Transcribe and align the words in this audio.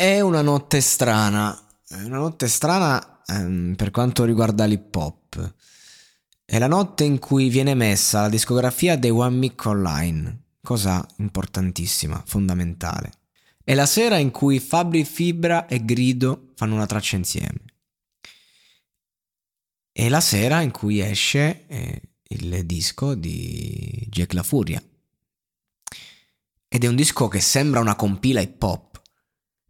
È 0.00 0.18
una 0.20 0.40
notte 0.40 0.80
strana. 0.80 1.54
È 1.86 2.00
una 2.04 2.16
notte 2.16 2.48
strana 2.48 3.20
ehm, 3.26 3.74
per 3.76 3.90
quanto 3.90 4.24
riguarda 4.24 4.64
l'hip 4.64 4.96
hop. 4.96 5.54
È 6.42 6.58
la 6.58 6.68
notte 6.68 7.04
in 7.04 7.18
cui 7.18 7.50
viene 7.50 7.74
messa 7.74 8.22
la 8.22 8.30
discografia 8.30 8.96
dei 8.96 9.10
One 9.10 9.36
Mic 9.36 9.62
Online, 9.66 10.44
cosa 10.62 11.06
importantissima, 11.18 12.22
fondamentale. 12.24 13.12
È 13.62 13.74
la 13.74 13.84
sera 13.84 14.16
in 14.16 14.30
cui 14.30 14.58
Fabri 14.58 15.04
Fibra 15.04 15.66
e 15.66 15.84
Grido 15.84 16.52
fanno 16.54 16.76
una 16.76 16.86
traccia 16.86 17.16
insieme. 17.16 17.60
È 19.92 20.08
la 20.08 20.22
sera 20.22 20.62
in 20.62 20.70
cui 20.70 21.00
esce 21.00 21.66
eh, 21.66 22.00
il 22.22 22.64
disco 22.64 23.14
di 23.14 24.06
Jack 24.08 24.32
La 24.32 24.42
Furia. 24.42 24.82
Ed 26.68 26.84
è 26.84 26.86
un 26.86 26.96
disco 26.96 27.28
che 27.28 27.40
sembra 27.40 27.80
una 27.80 27.96
compila 27.96 28.40
hip 28.40 28.62
hop 28.62 28.89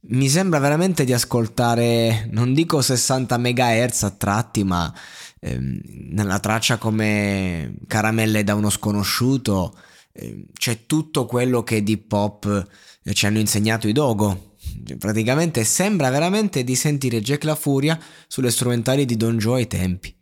mi 0.03 0.29
sembra 0.29 0.59
veramente 0.59 1.05
di 1.05 1.13
ascoltare, 1.13 2.29
non 2.31 2.55
dico 2.55 2.81
60 2.81 3.37
MHz 3.37 4.03
a 4.05 4.11
tratti, 4.11 4.65
ma 4.65 4.92
ehm, 5.41 5.81
nella 6.12 6.39
traccia 6.39 6.79
come 6.79 7.75
Caramelle 7.87 8.42
da 8.42 8.55
uno 8.55 8.70
sconosciuto 8.70 9.77
ehm, 10.12 10.47
c'è 10.55 10.87
tutto 10.87 11.27
quello 11.27 11.62
che 11.62 11.83
di 11.83 11.98
pop 11.98 12.69
eh, 13.03 13.15
ci 13.15 13.27
hanno 13.27 13.39
insegnato 13.39 13.89
i 13.89 13.92
Dogo. 13.92 14.55
Praticamente 14.98 15.65
sembra 15.65 16.11
veramente 16.11 16.64
di 16.64 16.75
sentire 16.75 17.20
Jack 17.20 17.45
La 17.45 17.55
Furia 17.55 17.98
sulle 18.27 18.51
strumentali 18.51 19.05
di 19.05 19.17
Don 19.17 19.37
Joe 19.37 19.61
ai 19.61 19.67
tempi. 19.67 20.14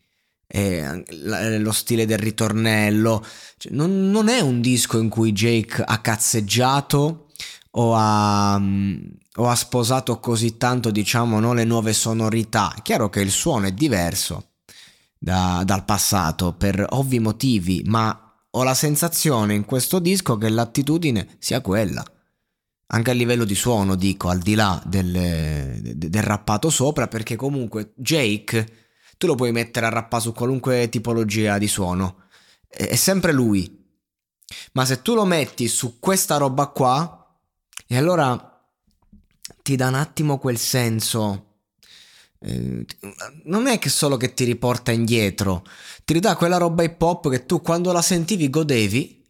E 0.50 1.04
lo 1.58 1.72
stile 1.72 2.06
del 2.06 2.18
ritornello. 2.18 3.24
Cioè, 3.58 3.72
non, 3.72 4.10
non 4.10 4.28
è 4.28 4.40
un 4.40 4.60
disco 4.60 4.98
in 4.98 5.08
cui 5.08 5.32
Jake 5.32 5.82
ha 5.84 6.00
cazzeggiato 6.00 7.27
o 7.78 7.94
ha, 7.94 8.58
mm, 8.58 8.96
o 9.36 9.48
ha 9.48 9.54
sposato 9.54 10.18
così 10.18 10.56
tanto, 10.56 10.90
diciamo, 10.90 11.40
no, 11.40 11.54
le 11.54 11.64
nuove 11.64 11.92
sonorità. 11.92 12.74
È 12.74 12.82
chiaro 12.82 13.08
che 13.08 13.20
il 13.20 13.30
suono 13.30 13.66
è 13.66 13.72
diverso 13.72 14.50
da, 15.18 15.62
dal 15.64 15.84
passato 15.84 16.54
per 16.54 16.84
ovvi 16.90 17.20
motivi, 17.20 17.82
ma 17.86 18.36
ho 18.50 18.62
la 18.62 18.74
sensazione 18.74 19.54
in 19.54 19.64
questo 19.64 19.98
disco 20.00 20.36
che 20.36 20.48
l'attitudine 20.48 21.36
sia 21.38 21.60
quella. 21.60 22.04
Anche 22.90 23.10
a 23.10 23.14
livello 23.14 23.44
di 23.44 23.54
suono, 23.54 23.94
dico, 23.94 24.28
al 24.28 24.38
di 24.38 24.54
là 24.54 24.82
del, 24.84 25.80
del 25.94 26.22
rappato 26.22 26.70
sopra, 26.70 27.06
perché 27.06 27.36
comunque 27.36 27.92
Jake 27.96 28.86
tu 29.18 29.26
lo 29.26 29.34
puoi 29.34 29.52
mettere 29.52 29.86
a 29.86 29.90
rappare 29.90 30.22
su 30.22 30.32
qualunque 30.32 30.88
tipologia 30.88 31.58
di 31.58 31.68
suono. 31.68 32.22
È 32.66 32.96
sempre 32.96 33.32
lui. 33.32 33.76
Ma 34.72 34.86
se 34.86 35.02
tu 35.02 35.14
lo 35.14 35.26
metti 35.26 35.68
su 35.68 35.98
questa 35.98 36.38
roba 36.38 36.68
qua, 36.68 37.18
e 37.88 37.96
allora 37.96 38.62
ti 39.62 39.74
dà 39.74 39.88
un 39.88 39.94
attimo 39.94 40.38
quel 40.38 40.58
senso. 40.58 41.44
Eh, 42.40 42.84
non 43.44 43.66
è 43.66 43.78
che 43.78 43.88
solo 43.88 44.16
che 44.16 44.34
ti 44.34 44.44
riporta 44.44 44.92
indietro, 44.92 45.64
ti 46.04 46.12
ridà 46.12 46.36
quella 46.36 46.58
roba 46.58 46.82
hip 46.82 47.00
hop 47.00 47.30
che 47.30 47.46
tu 47.46 47.62
quando 47.62 47.90
la 47.90 48.02
sentivi 48.02 48.50
godevi 48.50 49.24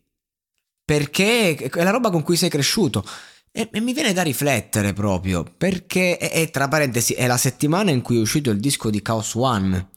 perché 0.85 1.55
è 1.55 1.83
la 1.83 1.91
roba 1.91 2.11
con 2.11 2.23
cui 2.23 2.37
sei 2.37 2.49
cresciuto. 2.49 3.05
E, 3.53 3.69
e 3.73 3.81
mi 3.81 3.93
viene 3.93 4.13
da 4.13 4.23
riflettere 4.23 4.93
proprio 4.93 5.45
perché, 5.45 6.19
e, 6.19 6.43
e 6.43 6.51
tra 6.51 6.67
parentesi, 6.67 7.13
è 7.13 7.27
la 7.27 7.37
settimana 7.37 7.91
in 7.91 8.03
cui 8.03 8.17
è 8.17 8.21
uscito 8.21 8.51
il 8.51 8.59
disco 8.59 8.91
di 8.91 9.03
Chaos 9.03 9.35
One. 9.35 9.91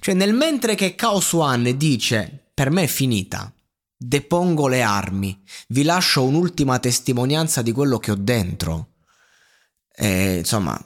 Cioè, 0.00 0.14
nel 0.14 0.34
mentre 0.34 0.74
che 0.74 0.94
Chaos 0.94 1.32
One 1.32 1.76
dice 1.76 2.50
per 2.52 2.70
me 2.70 2.82
è 2.82 2.86
finita, 2.88 3.53
Depongo 4.06 4.68
le 4.68 4.82
armi, 4.82 5.42
vi 5.68 5.82
lascio 5.82 6.24
un'ultima 6.24 6.78
testimonianza 6.78 7.62
di 7.62 7.72
quello 7.72 7.98
che 7.98 8.10
ho 8.10 8.16
dentro. 8.16 8.96
E, 9.96 10.36
insomma, 10.38 10.78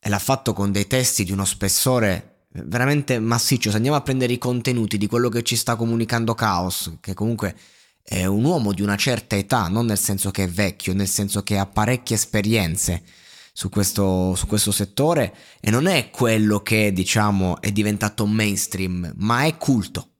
e 0.00 0.08
l'ha 0.08 0.18
fatto 0.18 0.52
con 0.52 0.72
dei 0.72 0.88
testi 0.88 1.22
di 1.22 1.30
uno 1.30 1.44
spessore 1.44 2.46
veramente 2.50 3.20
massiccio. 3.20 3.70
Se 3.70 3.76
andiamo 3.76 3.96
a 3.96 4.00
prendere 4.02 4.32
i 4.32 4.38
contenuti 4.38 4.98
di 4.98 5.06
quello 5.06 5.28
che 5.28 5.44
ci 5.44 5.54
sta 5.54 5.76
comunicando 5.76 6.34
Chaos, 6.34 6.96
che 7.00 7.14
comunque 7.14 7.54
è 8.02 8.24
un 8.24 8.44
uomo 8.44 8.72
di 8.72 8.82
una 8.82 8.96
certa 8.96 9.36
età, 9.36 9.68
non 9.68 9.86
nel 9.86 9.98
senso 9.98 10.32
che 10.32 10.42
è 10.42 10.48
vecchio, 10.48 10.94
nel 10.94 11.08
senso 11.08 11.44
che 11.44 11.56
ha 11.56 11.66
parecchie 11.66 12.16
esperienze 12.16 13.04
su 13.52 13.68
questo, 13.68 14.34
su 14.34 14.48
questo 14.48 14.72
settore 14.72 15.32
e 15.60 15.70
non 15.70 15.86
è 15.86 16.10
quello 16.10 16.60
che 16.60 16.92
diciamo 16.92 17.60
è 17.60 17.70
diventato 17.70 18.26
mainstream, 18.26 19.12
ma 19.18 19.44
è 19.44 19.56
culto. 19.58 20.13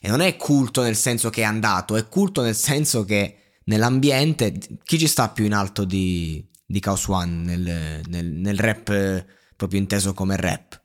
E 0.00 0.08
non 0.08 0.20
è 0.20 0.36
culto 0.36 0.82
nel 0.82 0.96
senso 0.96 1.30
che 1.30 1.42
è 1.42 1.44
andato, 1.44 1.96
è 1.96 2.06
culto 2.08 2.42
nel 2.42 2.54
senso 2.54 3.04
che 3.04 3.58
nell'ambiente 3.64 4.58
chi 4.84 4.98
ci 4.98 5.06
sta 5.06 5.28
più 5.30 5.44
in 5.44 5.52
alto 5.52 5.84
di, 5.84 6.46
di 6.64 6.80
Chaos 6.80 7.06
One 7.08 7.56
nel, 7.56 8.00
nel, 8.08 8.26
nel 8.26 8.58
rap 8.58 9.26
proprio 9.56 9.80
inteso 9.80 10.14
come 10.14 10.36
rap? 10.36 10.82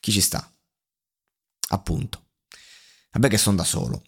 Chi 0.00 0.12
ci 0.12 0.20
sta? 0.20 0.50
Appunto. 1.68 2.26
Vabbè 3.12 3.28
che 3.28 3.38
sono 3.38 3.56
da 3.56 3.64
solo. 3.64 4.02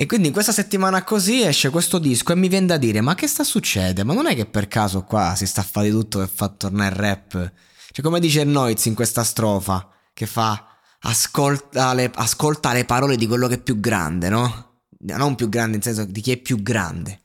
E 0.00 0.06
quindi 0.06 0.28
in 0.28 0.32
questa 0.32 0.52
settimana 0.52 1.02
così 1.02 1.42
esce 1.42 1.70
questo 1.70 1.98
disco 1.98 2.30
e 2.30 2.36
mi 2.36 2.46
viene 2.46 2.66
da 2.66 2.76
dire 2.76 3.00
ma 3.00 3.16
che 3.16 3.26
sta 3.26 3.42
succedendo? 3.42 4.04
Ma 4.04 4.14
non 4.14 4.26
è 4.26 4.36
che 4.36 4.46
per 4.46 4.68
caso 4.68 5.02
qua 5.02 5.34
si 5.34 5.44
sta 5.44 5.62
a 5.62 5.64
fare 5.64 5.86
di 5.86 5.92
tutto 5.92 6.20
per 6.20 6.28
far 6.28 6.50
tornare 6.50 6.94
il 6.94 7.00
rap? 7.00 7.52
Cioè 7.90 8.04
come 8.04 8.20
dice 8.20 8.44
Noiz 8.44 8.84
in 8.84 8.94
questa 8.94 9.24
strofa 9.24 9.90
che 10.14 10.26
fa 10.26 10.77
ascolta 11.00 11.94
le, 11.94 12.10
ascolta 12.14 12.72
le 12.72 12.84
parole 12.84 13.16
di 13.16 13.26
quello 13.26 13.48
che 13.48 13.54
è 13.54 13.60
più 13.60 13.80
grande, 13.80 14.28
no? 14.28 14.80
Non 15.00 15.34
più 15.34 15.48
grande 15.48 15.76
in 15.76 15.82
senso 15.82 16.04
di 16.04 16.20
chi 16.20 16.32
è 16.32 16.36
più 16.36 16.62
grande. 16.62 17.20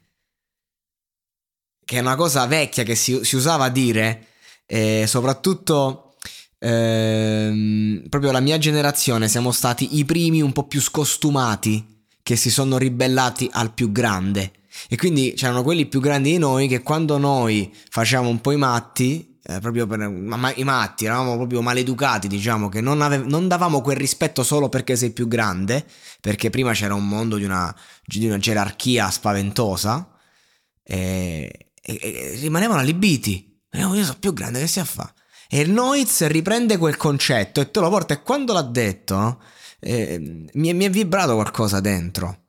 Che 1.83 1.97
è 1.97 1.99
una 1.99 2.15
cosa 2.15 2.45
vecchia 2.45 2.83
che 2.83 2.95
si, 2.95 3.23
si 3.23 3.35
usava 3.35 3.65
a 3.65 3.69
dire, 3.69 4.27
eh, 4.65 5.05
soprattutto 5.07 6.15
eh, 6.59 8.03
proprio 8.09 8.31
la 8.31 8.39
mia 8.39 8.57
generazione, 8.57 9.27
siamo 9.27 9.51
stati 9.51 9.97
i 9.97 10.05
primi 10.05 10.41
un 10.41 10.53
po' 10.53 10.65
più 10.65 10.79
scostumati 10.79 12.05
che 12.23 12.35
si 12.37 12.49
sono 12.49 12.77
ribellati 12.77 13.49
al 13.51 13.73
più 13.73 13.91
grande. 13.91 14.53
E 14.87 14.95
quindi 14.95 15.33
c'erano 15.35 15.61
quelli 15.61 15.85
più 15.85 15.99
grandi 15.99 16.31
di 16.31 16.37
noi 16.37 16.67
che 16.67 16.81
quando 16.81 17.17
noi 17.17 17.71
facciamo 17.89 18.29
un 18.29 18.39
po' 18.39 18.51
i 18.51 18.57
matti, 18.57 19.32
eh, 19.45 19.59
proprio 19.59 19.85
per 19.85 19.99
ma, 20.09 20.53
i 20.55 20.63
matti, 20.63 21.03
eravamo 21.03 21.35
proprio 21.35 21.61
maleducati, 21.61 22.27
diciamo, 22.27 22.69
che 22.69 22.79
non, 22.79 23.01
ave, 23.01 23.17
non, 23.17 23.49
davamo 23.49 23.81
quel 23.81 23.97
rispetto 23.97 24.41
solo 24.41 24.69
perché 24.69 24.95
sei 24.95 25.11
più 25.11 25.27
grande, 25.27 25.85
perché 26.21 26.49
prima 26.49 26.71
c'era 26.71 26.93
un 26.93 27.07
mondo 27.07 27.35
di 27.35 27.43
una, 27.43 27.75
di 28.05 28.25
una 28.25 28.37
gerarchia 28.37 29.09
spaventosa, 29.09 30.17
e, 30.81 31.71
e, 31.81 31.99
e 32.01 32.37
rimanevano 32.39 32.79
allibiti. 32.79 33.61
Io 33.71 34.03
sono 34.03 34.17
più 34.19 34.31
grande, 34.31 34.59
che 34.61 34.67
si 34.67 34.81
fa? 34.85 35.13
E 35.49 35.59
il 35.59 35.71
Noiz 35.71 36.25
riprende 36.27 36.77
quel 36.77 36.95
concetto 36.95 37.59
e 37.59 37.69
te 37.69 37.79
lo 37.81 37.89
porta, 37.89 38.13
e 38.13 38.21
quando 38.21 38.53
l'ha 38.53 38.61
detto, 38.61 39.41
eh, 39.79 40.47
mi, 40.53 40.73
mi 40.73 40.85
è 40.85 40.89
vibrato 40.89 41.33
qualcosa 41.33 41.81
dentro. 41.81 42.45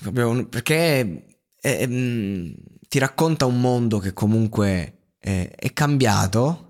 Proprio 0.00 0.46
perché... 0.48 1.35
Eh, 1.60 2.54
ti 2.88 2.98
racconta 2.98 3.46
un 3.46 3.60
mondo 3.60 3.98
che 3.98 4.12
comunque 4.12 5.14
è, 5.18 5.50
è 5.54 5.72
cambiato 5.72 6.66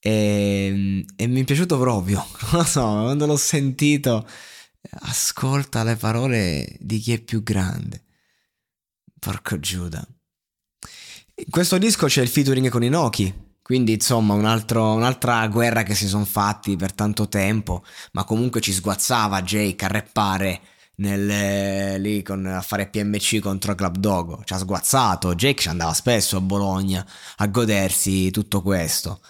e, 0.00 1.04
e, 1.16 1.26
mi 1.26 1.40
è 1.40 1.44
piaciuto 1.44 1.78
proprio. 1.78 2.24
Non 2.50 2.60
lo 2.60 2.64
so, 2.64 2.80
quando 2.80 3.26
l'ho 3.26 3.36
sentito, 3.36 4.26
ascolta 5.00 5.82
le 5.82 5.96
parole 5.96 6.76
di 6.80 6.98
chi 6.98 7.12
è 7.12 7.20
più 7.20 7.42
grande. 7.42 8.04
Porco 9.18 9.58
Giuda. 9.58 10.06
In 11.34 11.50
questo 11.50 11.78
disco 11.78 12.06
c'è 12.06 12.22
il 12.22 12.28
featuring 12.28 12.68
con 12.68 12.82
i 12.82 12.88
Noki. 12.88 13.46
Quindi, 13.60 13.92
insomma, 13.92 14.32
un 14.32 14.46
altro, 14.46 14.94
un'altra 14.94 15.46
guerra 15.48 15.82
che 15.82 15.94
si 15.94 16.08
sono 16.08 16.24
fatti 16.24 16.76
per 16.76 16.94
tanto 16.94 17.28
tempo, 17.28 17.84
ma 18.12 18.24
comunque 18.24 18.62
ci 18.62 18.72
sguazzava 18.72 19.42
Jake 19.42 19.84
a 19.84 19.88
rappare 19.88 20.60
nel, 20.98 22.00
lì 22.00 22.22
con, 22.22 22.46
a 22.46 22.62
fare 22.62 22.88
PMC 22.88 23.40
contro 23.40 23.74
Club 23.74 23.96
Dogo. 23.98 24.42
Ci 24.44 24.52
ha 24.52 24.58
sguazzato. 24.58 25.34
Jake 25.34 25.62
ci 25.62 25.68
andava 25.68 25.92
spesso 25.92 26.36
a 26.36 26.40
Bologna 26.40 27.04
a 27.36 27.46
godersi 27.46 28.30
tutto 28.30 28.62
questo. 28.62 29.20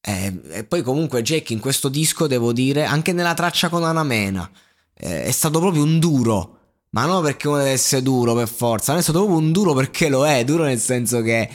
E, 0.00 0.40
e, 0.50 0.64
poi 0.64 0.82
comunque 0.82 1.22
Jake 1.22 1.52
in 1.52 1.60
questo 1.60 1.88
disco, 1.88 2.26
devo 2.26 2.52
dire, 2.52 2.84
anche 2.84 3.12
nella 3.12 3.34
traccia 3.34 3.68
con 3.68 3.84
Anamena, 3.84 4.48
eh, 4.94 5.24
è 5.24 5.30
stato 5.30 5.58
proprio 5.60 5.82
un 5.82 5.98
duro. 5.98 6.52
Ma 6.90 7.04
non 7.04 7.22
perché 7.22 7.48
uno 7.48 7.58
deve 7.58 7.70
essere 7.70 8.02
duro 8.02 8.32
per 8.34 8.48
forza, 8.48 8.92
non 8.92 9.00
è 9.00 9.02
stato 9.02 9.18
proprio 9.18 9.38
un 9.38 9.52
duro 9.52 9.74
perché 9.74 10.08
lo 10.08 10.26
è, 10.26 10.44
duro 10.44 10.64
nel 10.64 10.78
senso 10.78 11.20
che 11.20 11.50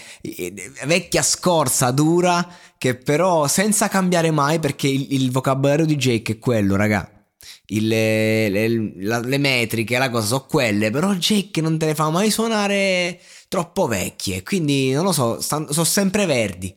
vecchia 0.86 1.24
scorza 1.24 1.90
dura, 1.90 2.48
che 2.78 2.96
però 2.96 3.48
senza 3.48 3.88
cambiare 3.88 4.30
mai 4.30 4.60
perché 4.60 4.88
il, 4.88 5.08
il 5.14 5.32
vocabolario 5.32 5.86
di 5.86 5.96
Jake 5.96 6.34
è 6.34 6.38
quello, 6.38 6.76
raga. 6.76 7.21
Il, 7.68 7.88
le, 7.88 8.94
la, 8.98 9.20
le, 9.20 9.38
metriche, 9.38 9.98
la 9.98 10.10
cosa 10.10 10.28
sono 10.28 10.46
quelle, 10.46 10.90
però 10.92 11.14
Jake 11.14 11.62
non 11.62 11.78
te 11.78 11.88
le 11.88 11.96
fa 11.96 12.10
mai 12.10 12.30
suonare 12.30 13.20
troppo 13.48 13.88
vecchie, 13.88 14.44
quindi 14.44 14.92
non 14.92 15.06
lo 15.06 15.12
so, 15.12 15.40
stanno, 15.42 15.72
sono 15.72 15.86
sempre 15.86 16.26
verdi. 16.26 16.76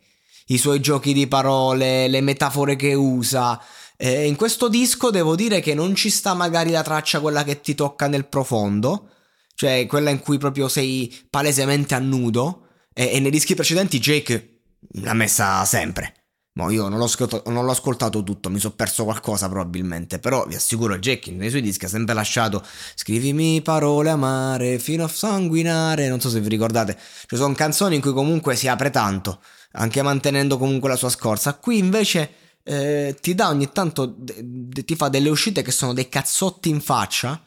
I 0.48 0.58
suoi 0.58 0.80
giochi 0.80 1.12
di 1.12 1.26
parole, 1.26 2.06
le 2.08 2.20
metafore 2.20 2.76
che 2.76 2.94
usa, 2.94 3.60
eh, 3.96 4.26
in 4.26 4.36
questo 4.36 4.68
disco 4.68 5.10
devo 5.10 5.36
dire 5.36 5.60
che 5.60 5.74
non 5.74 5.94
ci 5.94 6.10
sta 6.10 6.34
magari 6.34 6.70
la 6.70 6.82
traccia 6.82 7.20
quella 7.20 7.44
che 7.44 7.60
ti 7.60 7.74
tocca 7.74 8.08
nel 8.08 8.26
profondo, 8.26 9.10
cioè 9.54 9.86
quella 9.86 10.10
in 10.10 10.20
cui 10.20 10.38
proprio 10.38 10.68
sei 10.68 11.14
palesemente 11.30 11.94
a 11.94 12.00
nudo, 12.00 12.66
e, 12.92 13.12
e 13.12 13.20
nei 13.20 13.30
dischi 13.30 13.54
precedenti 13.54 13.98
Jake 13.98 14.60
l'ha 14.94 15.14
messa 15.14 15.64
sempre. 15.64 16.23
Mo 16.56 16.70
io 16.70 16.88
non 16.88 16.98
l'ho, 17.00 17.06
ascoltato, 17.06 17.50
non 17.50 17.64
l'ho 17.64 17.72
ascoltato 17.72 18.22
tutto, 18.22 18.48
mi 18.48 18.60
sono 18.60 18.74
perso 18.74 19.02
qualcosa 19.02 19.48
probabilmente, 19.48 20.20
però 20.20 20.46
vi 20.46 20.54
assicuro 20.54 20.96
Jake 20.98 21.32
nei 21.32 21.50
suoi 21.50 21.62
dischi 21.62 21.86
ha 21.86 21.88
sempre 21.88 22.14
lasciato 22.14 22.64
scrivimi 22.94 23.60
parole 23.60 24.10
amare 24.10 24.78
fino 24.78 25.02
a 25.02 25.08
sanguinare, 25.08 26.06
non 26.08 26.20
so 26.20 26.28
se 26.28 26.38
vi 26.38 26.48
ricordate, 26.48 26.96
ci 27.26 27.34
sono 27.34 27.54
canzoni 27.54 27.96
in 27.96 28.00
cui 28.00 28.12
comunque 28.12 28.54
si 28.54 28.68
apre 28.68 28.90
tanto, 28.90 29.40
anche 29.72 30.00
mantenendo 30.02 30.56
comunque 30.56 30.88
la 30.88 30.94
sua 30.94 31.08
scorza. 31.08 31.54
Qui 31.54 31.78
invece 31.78 32.30
eh, 32.62 33.16
ti 33.20 33.34
dà 33.34 33.48
ogni 33.48 33.72
tanto, 33.72 34.06
d- 34.06 34.84
ti 34.84 34.94
fa 34.94 35.08
delle 35.08 35.30
uscite 35.30 35.62
che 35.62 35.72
sono 35.72 35.92
dei 35.92 36.08
cazzotti 36.08 36.68
in 36.68 36.80
faccia 36.80 37.42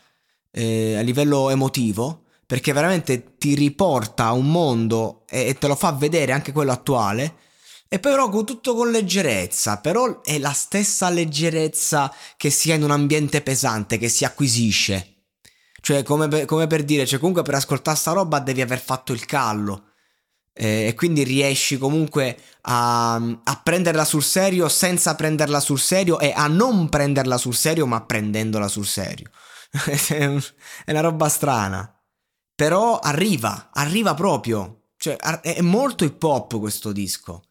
eh, 0.52 0.98
a 0.98 1.02
livello 1.02 1.50
emotivo, 1.50 2.24
perché 2.46 2.74
veramente 2.74 3.38
ti 3.38 3.56
riporta 3.56 4.26
a 4.26 4.34
un 4.34 4.52
mondo 4.52 5.24
e, 5.30 5.48
e 5.48 5.54
te 5.58 5.68
lo 5.68 5.76
fa 5.76 5.94
vedere 5.94 6.34
anche 6.34 6.52
quello 6.52 6.74
attuale. 6.74 7.46
E 7.90 8.00
però 8.00 8.30
tutto 8.44 8.76
con 8.76 8.92
leggerezza, 8.92 9.80
però 9.80 10.22
è 10.22 10.38
la 10.40 10.52
stessa 10.52 11.10
leggerezza 11.10 12.14
che 12.36 12.50
si 12.50 12.72
ha 12.72 12.76
in 12.76 12.84
un 12.84 12.92
ambiente 12.92 13.42
pesante, 13.42 13.98
che 13.98 14.10
si 14.10 14.26
acquisisce. 14.26 15.14
Cioè, 15.80 16.04
come 16.04 16.28
per, 16.28 16.46
come 16.46 16.68
per 16.68 16.84
dire, 16.84 17.06
cioè 17.06 17.20
comunque 17.20 17.44
per 17.44 17.56
ascoltare 17.56 17.98
sta 17.98 18.12
roba 18.12 18.40
devi 18.40 18.62
aver 18.62 18.82
fatto 18.82 19.14
il 19.14 19.26
callo 19.26 19.94
eh, 20.58 20.88
e 20.88 20.94
quindi 20.96 21.24
riesci 21.24 21.78
comunque 21.78 22.38
a, 22.62 23.16
a, 23.16 23.62
prenderla 23.64 24.04
sul 24.04 24.24
serio 24.24 24.68
senza 24.68 25.16
prenderla 25.16 25.60
sul 25.60 25.80
serio 25.80 26.20
e 26.20 26.34
a 26.36 26.48
non 26.48 26.90
prenderla 26.90 27.38
sul 27.38 27.54
serio 27.54 27.86
ma 27.86 28.02
prendendola 28.02 28.68
sul 28.68 28.86
serio. 28.86 29.30
è 30.10 30.26
una 30.88 31.02
roba 31.02 31.30
strana. 31.30 31.90
Però 32.56 32.98
arriva, 32.98 33.70
arriva 33.72 34.16
proprio. 34.16 34.90
Cioè, 34.98 35.16
è 35.16 35.62
molto 35.62 36.04
hip 36.04 36.22
hop 36.24 36.60
questo 36.60 36.92
disco. 36.92 37.47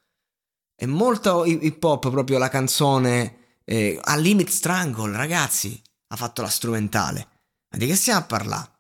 È 0.79 0.85
molto 0.85 1.47
hip 1.47 1.83
hop 1.83 2.11
proprio 2.11 2.37
la 2.37 2.51
canzone. 2.51 3.61
Eh, 3.65 3.99
a 4.01 4.17
Limit 4.17 4.51
Strangle, 4.51 5.17
ragazzi, 5.17 5.81
ha 6.09 6.17
fatto 6.17 6.43
la 6.43 6.51
strumentale. 6.51 7.29
Ma 7.71 7.79
di 7.79 7.87
che 7.87 7.97
stiamo 7.97 8.21
a 8.21 8.25
parlare? 8.25 8.71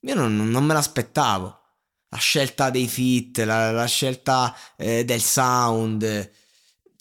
Io 0.00 0.14
non, 0.14 0.50
non 0.50 0.64
me 0.64 0.74
l'aspettavo 0.74 1.58
la 2.10 2.18
scelta 2.18 2.68
dei 2.68 2.86
fit, 2.86 3.38
la, 3.38 3.72
la 3.72 3.86
scelta 3.86 4.54
eh, 4.76 5.06
del 5.06 5.22
sound. 5.22 6.30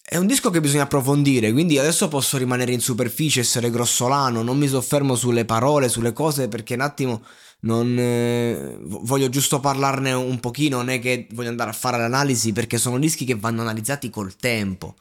È 0.01 0.15
un 0.15 0.25
disco 0.27 0.49
che 0.49 0.61
bisogna 0.61 0.83
approfondire, 0.83 1.51
quindi 1.51 1.77
adesso 1.77 2.07
posso 2.07 2.37
rimanere 2.37 2.71
in 2.71 2.79
superficie, 2.79 3.41
essere 3.41 3.69
grossolano, 3.69 4.41
non 4.41 4.57
mi 4.57 4.67
soffermo 4.67 5.15
sulle 5.15 5.43
parole, 5.43 5.89
sulle 5.89 6.13
cose, 6.13 6.47
perché 6.47 6.75
un 6.75 6.81
attimo 6.81 7.25
non 7.61 7.95
eh, 7.97 8.77
voglio 8.81 9.29
giusto 9.29 9.59
parlarne 9.59 10.13
un 10.13 10.39
pochino, 10.39 10.77
non 10.77 10.89
è 10.89 10.99
che 10.99 11.27
voglio 11.31 11.49
andare 11.49 11.69
a 11.69 11.73
fare 11.73 11.97
l'analisi, 11.97 12.53
perché 12.53 12.77
sono 12.77 12.97
dischi 12.97 13.25
che 13.25 13.35
vanno 13.35 13.61
analizzati 13.61 14.09
col 14.09 14.35
tempo. 14.35 14.95